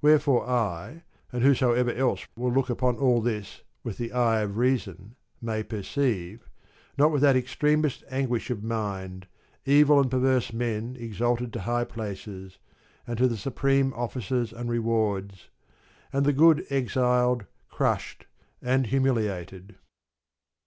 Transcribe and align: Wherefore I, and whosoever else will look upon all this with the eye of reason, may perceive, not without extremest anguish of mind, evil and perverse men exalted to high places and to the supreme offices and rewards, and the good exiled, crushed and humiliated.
Wherefore 0.00 0.48
I, 0.48 1.02
and 1.30 1.42
whosoever 1.42 1.92
else 1.92 2.26
will 2.34 2.50
look 2.50 2.70
upon 2.70 2.96
all 2.96 3.20
this 3.20 3.60
with 3.84 3.98
the 3.98 4.10
eye 4.10 4.40
of 4.40 4.56
reason, 4.56 5.16
may 5.42 5.62
perceive, 5.62 6.48
not 6.96 7.12
without 7.12 7.36
extremest 7.36 8.02
anguish 8.08 8.48
of 8.48 8.64
mind, 8.64 9.26
evil 9.66 10.00
and 10.00 10.10
perverse 10.10 10.50
men 10.50 10.96
exalted 10.98 11.52
to 11.52 11.60
high 11.60 11.84
places 11.84 12.56
and 13.06 13.18
to 13.18 13.28
the 13.28 13.36
supreme 13.36 13.92
offices 13.92 14.50
and 14.50 14.70
rewards, 14.70 15.50
and 16.10 16.24
the 16.24 16.32
good 16.32 16.64
exiled, 16.70 17.44
crushed 17.68 18.24
and 18.62 18.86
humiliated. 18.86 19.74